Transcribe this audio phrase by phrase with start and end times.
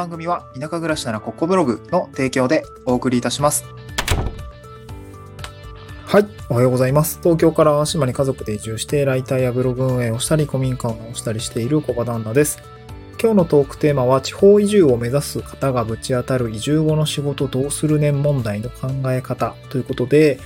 [0.00, 3.66] 番組は田舎暮らしならここブログの提供でお送りいたします。
[6.06, 6.26] はい。
[6.48, 7.18] おはようございます。
[7.22, 12.62] 東京から島に家族で移住して、ライターやブログ運営をしたり、古民家を直したりしている小場旦那です。
[13.22, 20.40] 今日のトークテーマは、地方移住を目指す方がぶち当たる移住後の仕事どうする年問題の考え方ということで、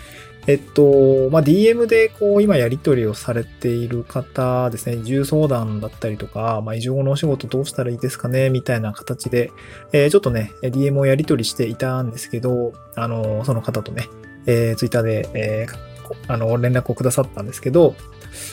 [0.46, 9.50] えっと、まあ、DM でこう今やり取りをされている方ですね、移住相談だったりとか、まあ、移住のお仕事どうしたらいいですかね、みたいな形で、
[9.92, 14.08] えーちょっとね、DM をやり取りしていたんですけど、あの、その方とね、
[14.46, 15.94] えー、Twitter で、えー
[16.28, 17.94] あの、連絡をくださったんですけど、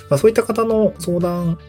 [0.10, 1.60] まあ、そういった方の相談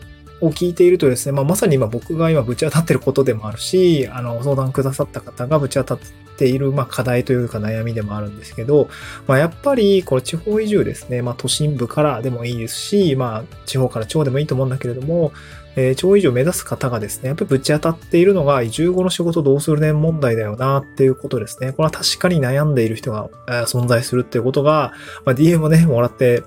[0.43, 5.99] を聞いているとですね、まあ、まさに今僕が今ぶち当たってることでもあるし、あの、相談くださった方がぶち当たっ
[6.37, 8.89] ている、まあ、課題というか悩みでもあるんですけど、
[9.29, 15.33] まあ、やっぱり、これ地方移住ですね、まあ、都心部からでもいいですし、まあ、地方から地方でもいいと思うんだけれども、
[15.77, 21.73] えー地方移住を目指す方がですね、やっぱりぶち当たっているのが移住後の仕事どうするね問題だよなっていうことですね。
[21.73, 24.93] これは確かに悩んでいる人がえー存在するっていうことが、
[25.25, 26.43] まあ、DM をね、もらって、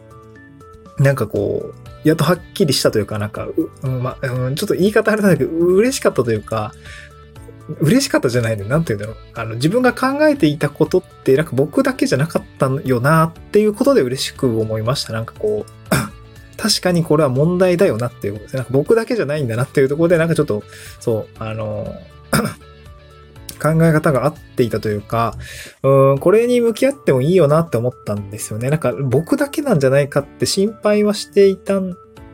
[1.00, 3.48] なんかこう、やっとはっきりしたというか、なんか、
[3.82, 6.72] うんまうん、ちょっと言い方あれなんだけど、嬉しかったというか、
[7.80, 9.40] 嬉しかったじゃないの、なんて言うんだろう。
[9.40, 15.14] あの、自分が考えていたことって、なんか僕だけじゃなかったよなっていうことで嬉しく思いました。
[15.14, 15.72] なんかこう、
[16.62, 18.58] 確かにこれは問題だよなっていうことですね。
[18.60, 20.64] なんか僕だけじゃないんだなっていうところで、なんかちょっと、
[21.00, 21.92] そう、あの、
[23.60, 25.36] 考え方が合っていたというか、
[25.84, 28.70] うん、これに向き合ってもいいよなって思ったんですよね。
[28.70, 31.82] なんか僕だけなんじゃないかって心配はしていた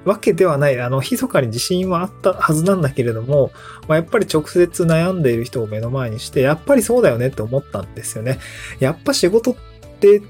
[0.05, 0.79] わけではない。
[0.79, 3.51] あの、密かに自信はあったはずなんだけれども、
[3.87, 8.39] まあ、やっぱり直接悩んでいる人を目の前にして、やっぱりそうだよねって思ったんですよね。
[8.79, 9.55] やっぱ仕事っ
[9.99, 10.21] て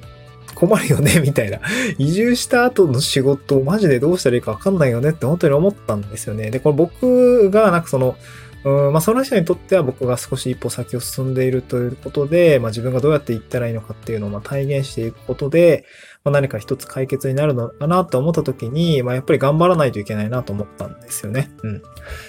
[0.56, 1.60] 困るよね、 みたいな。
[1.98, 6.52] 移住した後の仕事マジでどうしたらいいかわかんないよねって本当に思ったんですよね。
[6.52, 8.16] で、これ僕がなんかその、
[8.64, 15.86] うんまあ、その人にとっては僕が少し一歩先を進んでいるということで、まあ、自分がどうやって行ったらいいのかっていうのをまあ体現していくことで、
[16.24, 21.50] まあ、何か一つ解決になるのかなと思った時に、まあ、やっぱり頑張らないといけないなと思ったんですよね。
[21.64, 21.82] うん。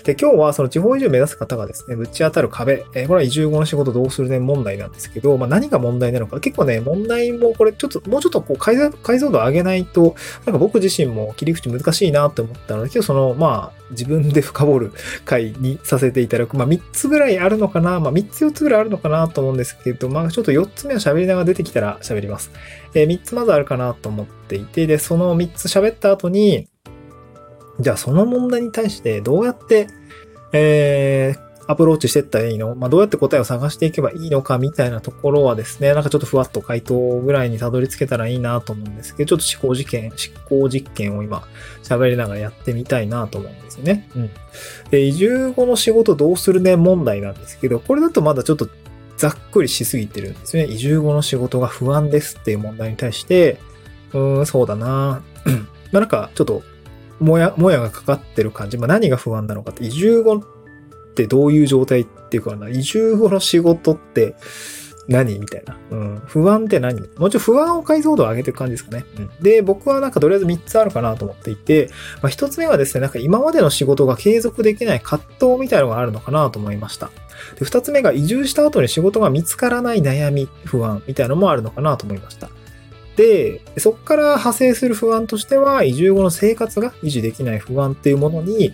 [0.04, 10.14] で、今日はその地方移住を目指す方がですね、ぶち当たる壁、えーこれは移住後の仕事どうするね問題なんですけど、まあ、何が問題なのか、結構ね、問題もこれちょっと、もうちょっとこう解像解像度上げないと、
[10.46, 14.92] なんか僕自身も切り口難しいなって思ったので、今日その、まあ、自分で深掘る
[15.24, 16.56] 回にさせていただく。
[16.56, 22.50] まあ、3つぐらいあるのかなまあ、3つ4つぐらいあるのかなと思うんですけど、まあ、ちょっと4つ目は喋りながら出てきたら喋ります。
[22.94, 26.68] えー、3つまずあるかなと思っていて、で、その3つ喋った後に、
[27.80, 29.88] じゃあその問題に対してどうやって、
[30.52, 32.74] えーアプローチしていったらいいの？
[32.74, 40.16] まあ、どうやって答えを探していけばいいのかみたいなところはですね、なんかちょっとふわっと回答ぐらいにたどり着けたらいいなと思うんですけど、ちょっと思考実験、思
[40.48, 41.44] 考実験を今
[41.84, 44.08] 喋りながらやってみたいなと思うんですよね。
[44.16, 44.30] うん。
[44.90, 46.74] で、移住後の仕事どうするね？
[46.74, 48.68] 問題なんですけど、これだとまだちょっと
[49.16, 50.64] ざっくりしすぎてるんですね。
[50.64, 53.60] 移住後の仕事が不安ですっていう問題に対して、
[54.12, 55.22] うーん、そうだな
[55.92, 56.62] まあなんかちょっと、
[57.20, 58.78] もや、もやがかかってる感じ。
[58.78, 60.42] まあ何が不安なのかって、移住後っ
[61.14, 64.34] てどういう状態っていうかな、移住後の仕事って
[65.08, 65.76] 何みたいな。
[65.90, 66.22] うん。
[66.26, 67.00] 不安って何？
[67.18, 69.04] もうちょい不安を解像度を上げていく感じですかね。
[69.18, 69.30] うん。
[69.40, 71.90] で、僕はなんかとりあえず3つあるかなと思っていて、
[72.22, 77.10] まあ1つ目はですね、なんか今までの仕事が継続できない葛藤みたいなのがあるのかなと思いました。
[77.58, 82.50] で、2つ目が移住した後に仕事が見つからない悩み、不安みたいなのもあるのかなと思いました。
[83.16, 88.72] で、そこから派生する不安としては、移住後の生活が維持できない不安っていうものに、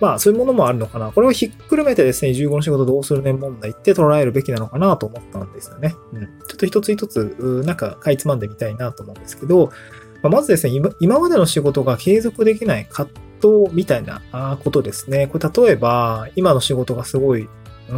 [0.00, 1.12] まあそういうものもあるのかな。
[1.12, 5.94] これをひっくるめてですね、移住後の仕事どうするね問題って捉えるべきなのかなと思ったんですよね。
[6.12, 6.20] うん。
[6.22, 9.70] ちょっと一つ一つ、なんかかいつまんでみたいなと思うんですけど、
[10.22, 14.22] まあまずですね、今今までの仕事が継続できない葛藤みたいな
[14.62, 15.26] ことですね。
[15.26, 17.48] これ例えば、今の仕事がすごい、
[17.90, 17.96] うー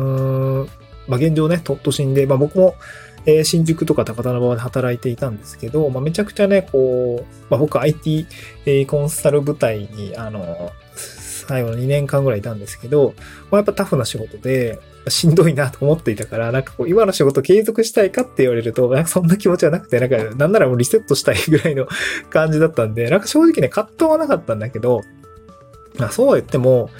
[0.64, 0.68] ん、
[1.06, 2.74] まあ現状ね、都都心で、まあ僕も、
[3.26, 8.26] えー新宿とか高田馬場で働いていたんですけど、まあ、めちゃくちゃね、こう、まあ、僕 IT、
[8.66, 13.14] えコンサル部隊に、あの、最後の2年間ぐらいいたんですけど、
[13.50, 14.78] まあ、やっぱタフな仕事で、
[15.08, 21.88] しんどいなと思っていたから、なんかこう、今の仕事継続したいかって言われると、なんかそんな気持ちはなくて、なんか、なんならもうリセットしたいぐらいの
[22.30, 25.00] 感じだったんで、なんか正直ね、葛藤はなかったんだけど、
[25.98, 26.90] まあ、そうは言っても、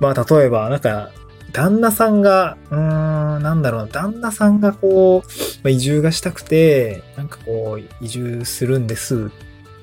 [0.00, 1.10] まあ、例えば、なんか、
[1.54, 5.28] 旦那さんが、うーん、なんだろうな、旦那さんがこう、
[5.62, 9.30] まあ、移住がしたくて、なんかこう、移住するんです。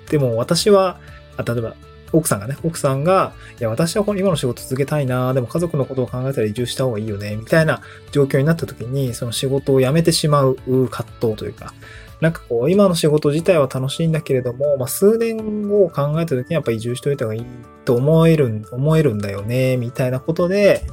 [0.09, 0.99] でも私は、
[1.37, 1.73] あ例えば、
[2.11, 7.81] 奥さんがね、奥さんが、いや、私はこの今の仕事続けたいな、でも家族のことを考えたら移住した方がいいよね、みたいな
[8.11, 10.57] 状況になった時に、その仕事を辞めてしまう
[10.89, 11.73] 葛藤というか、
[12.19, 17.45] なんかこう、今の仕事自体は楽しいんだけれども、まあ、数年後を考えた時にやっぱ移住しといた方がいい
[17.85, 20.83] と思える、思えるんだよね、みたいなことで、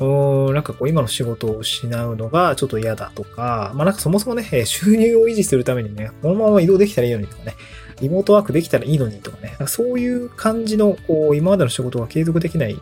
[0.00, 7.54] うーん、なんかこう今の仕事を失うのがちょっと嫌だとか、まあなんかそもそもね、収入を維持するためにね、このまま移動できたらいいのにとかね、
[8.00, 12.80] リモートワークできたらいいのにとかね、そういう感じの、こう、今までの仕事が継続できない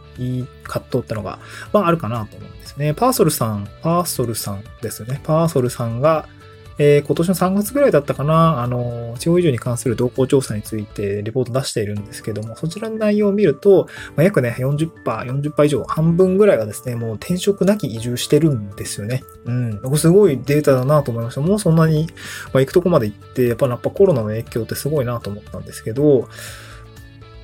[0.62, 1.38] 葛藤ってのが、
[1.72, 2.94] まああるかなと思うんですね。
[2.94, 5.20] パーソルさん、パーソルさんですよね。
[5.24, 6.28] パーソルさんが、
[6.78, 19.22] えー今年の3月ぐらいだったかな、あの、地方移住に関する動向調査についてレポート出しているんですけども、そちらの内容を見ると、まあ、約ね、40%、40%以上、半分ぐらいがですね、もう転職なき移住してるんですよね。
[19.44, 19.96] うん。
[19.96, 21.40] すごいデータだなと思いました。
[21.40, 22.08] もうそんなに、
[22.52, 26.28] まあ、行くとこまで行って、やっぱやっぱコロナの影響ってすごいなと思ったんですけど、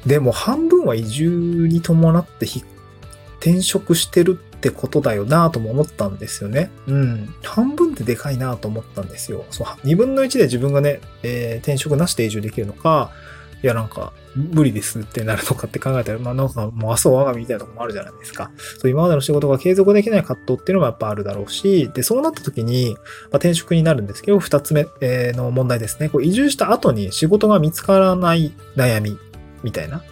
[0.06, 2.62] でも半分は移住に伴ってひ
[3.44, 6.70] 転職してるってことだよなとも思ったんですよね。
[6.86, 7.34] うん。
[7.42, 9.44] 半分ってでかいなと思ったんですよ。
[9.50, 13.10] そう、2分の1で自分がね、えー転職なしで移住できるのか、
[13.62, 18.50] いやなんか、無理ですってなるのかって考えたら、まあなんかもう明日我が身みたいなとこもあるじゃないですか。
[18.78, 26.08] そう、今までの仕事が継続できない葛藤っていうのもやっぱあるだろうし、で、そうなった時に、まあ、転職になるんですけど、二つ目、えーの問題ですね。
[26.08, 29.18] こう移住した後に仕事が見つからない悩み、
[29.62, 30.02] みたいな。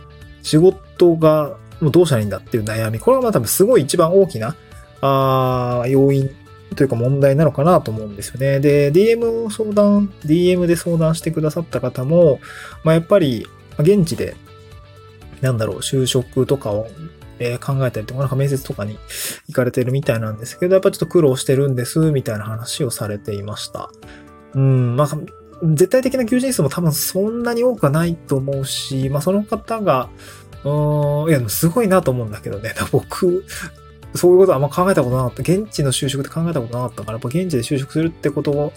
[0.42, 2.98] 仕事がもうどうしたらいいんだっていう悩み。
[2.98, 4.56] これがまあ多分すごい一番大きな、
[5.00, 6.30] あ要因
[6.74, 8.60] というか問題なのかなと思うんですよね。
[8.60, 12.40] で、DM を相談、DM で相談してくださった方も、
[12.84, 13.46] まあ、やっぱり、
[13.78, 14.36] 現地で、
[15.40, 16.88] なんだろう、就職とかを、
[17.38, 18.96] え考えたりとか、なんか面接とかに
[19.48, 23.90] 行かれてるみたいなんですけど、やっぱちょっと苦労してるんです、みたいな話をされていました。
[24.54, 25.08] うん、まあ、
[25.64, 30.08] 絶対的な求人数も多分そんなに多くはないと思うし、まあ、その方が、
[30.64, 32.74] うん、いや、すごいなと思うんだけどね。
[32.92, 33.44] 僕、
[34.14, 35.42] そういうことあんま考えたことなかった。
[35.42, 38.72] 現地の就職って考えたことなかったから、やっぱ現地で就職するってことを、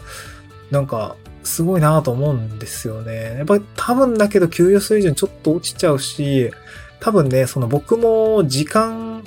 [0.72, 3.36] なんか、すごいなと思うんですよね。
[3.38, 6.52] やっぱり多分だけど給与水準ちょっと落ちちゃうし、
[7.00, 9.24] 多分ね、その僕も時間、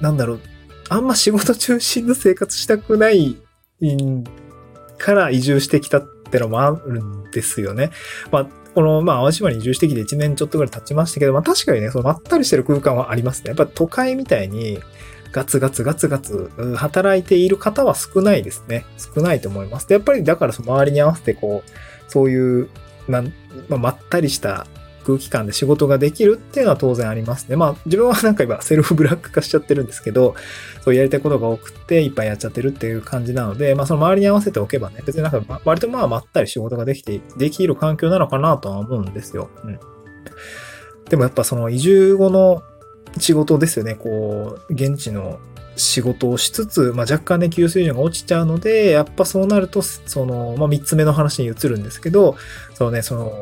[0.00, 0.40] なんだろう、
[0.90, 3.36] あんま仕事中心の生活したくない
[4.98, 7.90] から移住してきたってのもあるんですよね。
[8.30, 13.48] まあ、この、まあ、淡島に移住してきて1年ちょっとぐらい経ちましたけど、まあ確かにね、そのまったりしてる空間はありますね。
[13.48, 14.80] やっぱ都会みたいに、
[15.32, 18.84] ガツガツガツガツ働いている方は少ないですね。
[19.14, 19.88] 少ないと思います。
[19.88, 21.70] でやっぱりだからその周りに合わせてこう、
[22.10, 22.68] そういう、
[23.08, 23.32] なん
[23.68, 24.66] まあ、まったりした
[25.04, 27.56] 空気感で仕事ができるっていうのは当然ありますね。
[27.56, 30.34] まあ自分はなんか今セルフブラック化しちゃってるんですけど、
[30.82, 39.50] そうやりたいことが多くていっぱいやっちゃってるっていう感じなので、まあその周りに合わせておけばね、別になんか割とまあまったり仕事ができて、できる環境なのかなとは思うんですよ。
[39.64, 39.78] うん。
[41.08, 42.62] でもやっぱその移住後の
[43.18, 43.94] 仕事ですよね。
[43.94, 45.38] こう、現地の
[45.76, 52.36] 仕事をしつつ、まあ、若干ね、給水準が落ちちゃうので、やっぱそうなると、その、まあ、三つ目の話に移るんですけど、
[52.74, 53.32] そのね、その、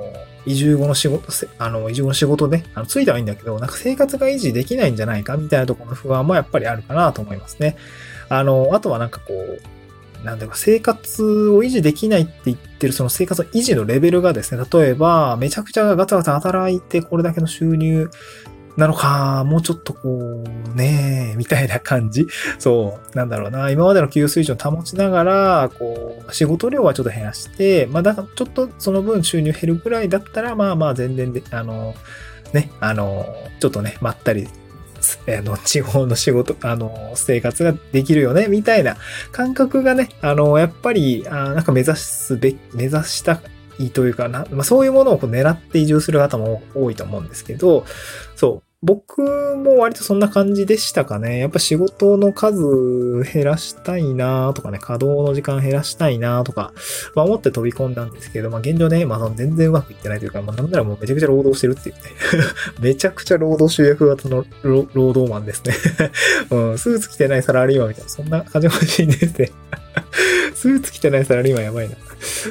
[0.47, 1.29] 移住後の仕事、
[1.59, 7.77] あの、移住後の仕事ね、あの、ついてはいいんだけど、なんか生活が維持できないんじゃないか、みたいなところの不安もやっぱりあるかなと思いますね。
[8.29, 18.09] あの、あとはなんかこう、なんだろう、生活を維持できないって言ってる、その生活の維持のレベルがですね、例えば、めちゃくちゃガツガツ働いて、これだけの収入
[18.77, 22.27] なのか、もうちょっとこう、ねえ、みたいな感じ。
[22.59, 31.95] そう、なんだろうな、今までの給水準を保ちながら、こう、仕事量はちょっと減らして、まあ、だちょっとその分収入減るぐらいだったら、まあまあ全然で、あの、
[32.53, 33.27] ね、あの、
[33.61, 34.49] ちょっとね、まったり、
[35.29, 38.97] あの、地方の仕事、あの、生活ができるよね、みたいな
[39.33, 43.41] 感覚がね、あの、やっぱり、あなんか目指すべ、目指した
[43.79, 47.85] いというかな、まあ、そういうものをこう狙って移住する方も多いと思うんですけど、
[48.37, 48.73] そう。
[48.85, 49.23] 僕
[49.57, 51.39] も割とそんな感じでしたかね。
[51.39, 56.73] やっぱ仕事の数減らしたいなとかね、稼働の時間減らしたいなとか、
[57.15, 62.03] まあ思って飛び込んだんですけど、まあ現状ね、まあ全然うまくいってないというか、まあなんならもうめちゃくちゃ労働してるっていうね。
[62.83, 65.75] めちゃくちゃ労働集約型の労働マンですね。
[66.51, 69.53] うん、スーツ着てないサラリーマンみたいな、そんな感じ欲しいんですね。
[70.55, 71.97] スーツ着てないサラリーマンやばいな。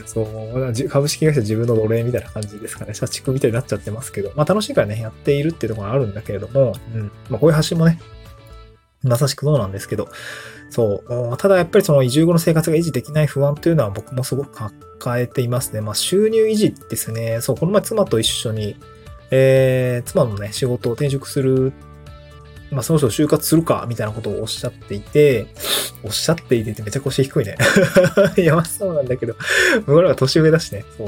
[0.05, 2.93] そう、株式会社自分の奴隷みたいな感じですかね。
[2.93, 7.12] 社畜みたいになっちゃってますけど、まあ楽しいからね、やっているっていうところがあるんだけれども、うん。
[7.29, 8.00] まあこういう発信もね、
[9.03, 10.10] まさしくそうなんですけど、
[10.69, 11.38] そう。
[11.38, 15.81] ただやっぱりその移住後の生活が維持できない不安というのは僕もすごく抱えていますね。
[15.81, 17.41] まあ収入維持ですね。
[17.41, 18.75] そう、この前妻と一緒に、
[19.31, 21.74] えー、妻のね、仕事を転職する、
[22.72, 25.48] まあそろそろ就活するか、みたいなことをおっしゃっていて、
[26.04, 27.58] おっしゃっていてってめちゃ腰低いね。
[28.38, 29.36] や、ばそうなんだけど、
[29.86, 30.86] 僕らが年上だしね。
[30.98, 31.08] そう。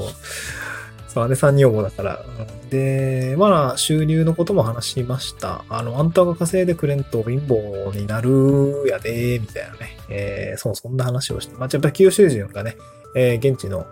[1.14, 2.26] そう、姉さん女房だから。
[2.70, 5.64] で、まあ、収入のことも話しました。
[5.70, 9.98] あの、あんたが稼いでくれんと貧乏になるやで、みたいなね。
[10.10, 11.56] えーそう、そんな話をして。
[11.56, 12.78] まあ、やっぱり給与水準がね、
[13.16, 13.86] えー現地の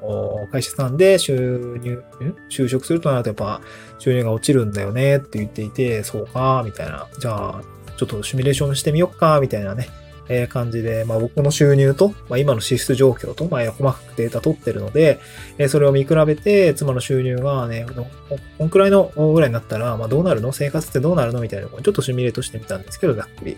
[0.51, 2.03] 会社さんで収入、ん？
[2.49, 3.61] 就職するとなるとやっぱ
[3.99, 7.07] 収入が落ちるんだよねって言っていて、そうか、みたいな。
[7.19, 7.61] じゃあ、
[7.97, 9.89] ちょっとシミュレーションしてみよっか、みたいなね、
[10.29, 15.19] えー感じで、まあ僕の収入と、まあ今の支出状況と、まあ細かくデータ取ってるので、
[15.57, 20.51] えそれを見比べて、妻の収入がね、ここんくらいのぐらいになったら、まあどうなるの？
[20.51, 21.41] 生活ってどうなるの？
[21.41, 23.57] みたいなのをちょっとシミュレートしてみたんですけど、ざっくり。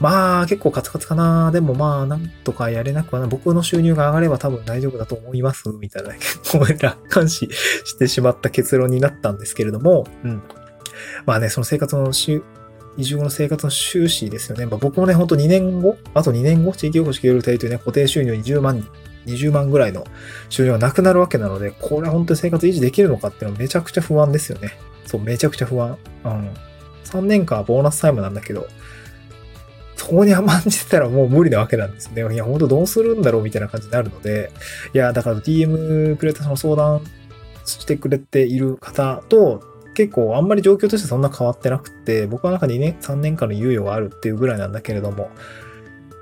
[0.00, 1.50] まあ結構カツカツかな。
[1.52, 3.26] でもまあなんとかやれなくはな。
[3.26, 5.68] 僕の収入が上がれば多分大丈夫だと思います。
[5.70, 7.48] みたいな、結構楽観視
[7.84, 10.42] してしまった結論になったんですけれども、うん。
[11.26, 12.42] まあね、その生活のし
[12.98, 14.66] 移住後の生活の収支ですよね。
[14.66, 18.90] まあ、僕もね、ほんと2年後、あと2年後、地域おこし協力隊というね、固定収入20万人、
[19.26, 20.04] 20万ぐらいの
[20.48, 24.72] 収入がなくなるわけなので、これは本当に生活維持できるのかっていうのはめちゃくちゃ不安ですよね。
[25.06, 25.96] そう、めちゃくちゃ不安。
[26.24, 26.50] うん。
[27.04, 28.66] 3年間はボーナスタイムなんだけど、
[29.96, 32.22] そこに甘んじてたらもう無理なわけなんですね。
[32.32, 34.50] いや、ほんとどうするんだろうみたいな感じになるので、
[34.92, 37.02] いや、だから DM くれたその相談
[37.64, 39.62] してくれている方と、
[39.98, 45.28] 結構あんまり状況としてそんな変わってなくて、僕はなんか2年、3年間の猶予があるっていうぐらいなんだけれども、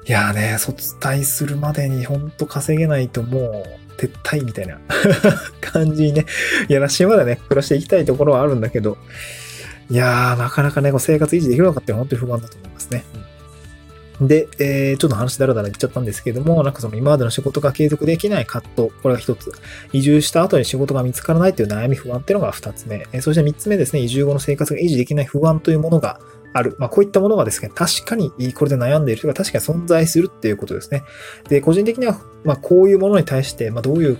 [0.08, 3.66] いやーね、卒退するまでにほんと稼げないとも
[3.98, 4.80] う撤退みたいな
[5.60, 6.24] 感じにね、
[6.70, 8.96] いやらしいまでね、暮らしていきたいところはあるんだけど、
[9.90, 13.04] いやー、なかなかね、こう生活維持できるのかって本当に不安だと思いますね。
[14.20, 19.52] で、えー、ちょっと話だらだら言っちゃったんですけども、なんかその今までの仕事が継続できない葛藤、これが一つ。
[19.92, 23.06] 移住した後に仕事が見つからないという悩み不安っていうのが二つ目。
[23.12, 26.20] えーそして三つ目ですね、移住後の生活が維持できない不安というものが
[26.52, 26.76] ある。
[26.78, 31.02] まあこういったものがですね、確かにこれで悩んでいる人が確かに存在するっていうことですね。
[31.48, 34.18] で、個人的には、まあこういうものに対して、まあどういう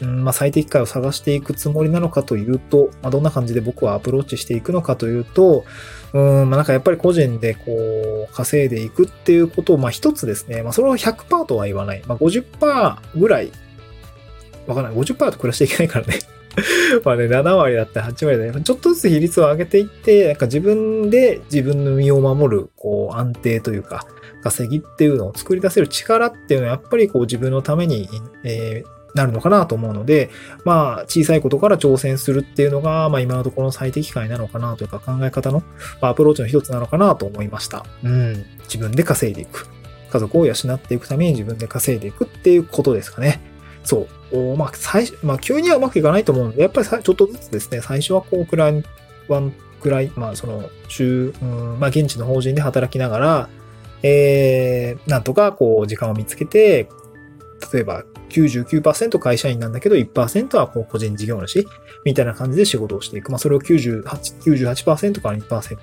[0.00, 5.64] まあ、最適解を探していくつもりなのかというと、まあ、どんな感じで僕はアプローチしていくのかというと、
[6.12, 12.02] うん、まあ、なんかやっぱり個人でこう、稼いでいくっていうことを、まあ一つですね、まあそれを100%とは言わない。
[12.06, 13.50] まあ50%ぐらい、
[14.66, 14.94] わかんない。
[14.94, 16.20] 50%と暮らしていけないからね。
[17.04, 24.06] まあね、7割だったり8割だったり、ちょっとずつ比率を上げていって、なんか自分で自分の身を守る、こう、安定というか、
[24.42, 28.08] 稼ぎっていうのを作り出せる力っていうのは、やっぱりこう自分のために、
[28.44, 30.30] えーなるのかなと思うので、
[30.64, 35.62] まあ、小さいことから挑戦するっていうのが、まあ今のところの最適解なのかなというか考え方の、
[36.00, 37.86] まあ、アプローチの一つなのかなと思いました。
[38.02, 38.44] うん。
[38.64, 39.68] 自分で稼いでいく。
[40.10, 43.40] 家族を養っていくために自分で稼いでいくっていうことですかね。
[43.84, 44.56] そう。
[44.56, 48.84] まあ、最初、まあ、急にはうまくいかないと思うので、やっぱりちょっとずつですね、最初はこう、クライ
[49.28, 53.48] ワンくらい、まあ、その、週、うん、まあ、現地の法人で働きながら、
[54.02, 56.88] えー、なんとかこう、時間を見つけて、
[57.72, 58.04] 例えば
[58.34, 61.66] 99%会社員なんだけど、1%はこう個人事業主
[62.04, 63.30] みたいな感じで仕事をしていく。
[63.30, 65.78] まあ、それを98、98%から2%、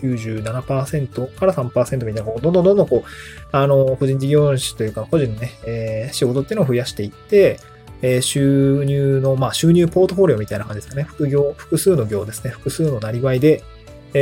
[0.00, 3.08] 97%から3%みたいな、こうどんどんどんどんこう、
[3.50, 7.58] あの、個人事業主というか、個人のね、えー仕事っていうのを増やしていって、
[8.02, 11.02] えー収入の、まあ、収入ポートフォリオみたいな感じですかね。
[11.02, 12.50] 副業、複数の業ですね。
[12.50, 13.64] 複数のなりわいで、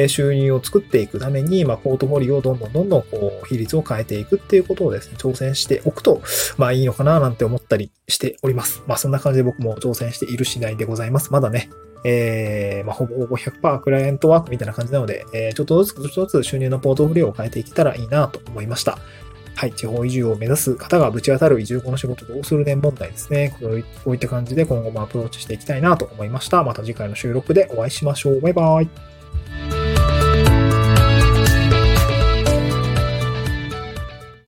[0.02, 6.20] え収入を作っていくために、まあ、ポートフォリオをどんどんどんどん、こう、比率を変えていくっていうことをですね、挑戦しておくと、
[6.56, 8.82] まあ、いいのかななんて思ったりしております。
[8.86, 11.32] まあ、そんな感じで僕も挑戦している次第でございます。
[11.32, 11.70] まだね、
[12.04, 18.98] えー、まあ、ほぼほぼ100%クライアントワークみたいな感じなので、えーちょっとずつ、ちょっとずつ収入のポートフォリオを変えていけたらいいなと思いました。
[19.56, 23.56] はい、地方移住を目指す方がぶち当たる移住後の仕事どうするね問題ですね。
[23.60, 23.68] こ
[24.10, 26.62] ういった感じで今後もアプローチしていきたいなと思いました。
[26.64, 28.40] また次回の収録でお会いしましょう。
[28.40, 29.13] バイバイ。